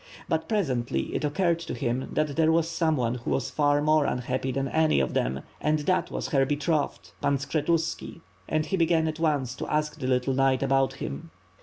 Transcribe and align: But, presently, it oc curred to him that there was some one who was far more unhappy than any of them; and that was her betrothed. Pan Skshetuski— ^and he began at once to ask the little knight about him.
But, 0.27 0.49
presently, 0.49 1.13
it 1.13 1.23
oc 1.23 1.35
curred 1.35 1.59
to 1.67 1.75
him 1.75 2.09
that 2.13 2.35
there 2.35 2.51
was 2.51 2.67
some 2.67 2.95
one 2.97 3.13
who 3.13 3.29
was 3.29 3.51
far 3.51 3.83
more 3.83 4.05
unhappy 4.07 4.51
than 4.51 4.67
any 4.67 4.99
of 4.99 5.13
them; 5.13 5.41
and 5.61 5.77
that 5.77 6.09
was 6.09 6.29
her 6.29 6.43
betrothed. 6.43 7.11
Pan 7.21 7.37
Skshetuski— 7.37 8.21
^and 8.49 8.65
he 8.65 8.77
began 8.77 9.07
at 9.07 9.19
once 9.19 9.53
to 9.53 9.67
ask 9.67 9.99
the 9.99 10.07
little 10.07 10.33
knight 10.33 10.63
about 10.63 10.93
him. 10.93 11.29